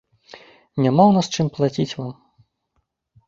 [0.85, 2.11] Няма ў нас чым плаціць вам.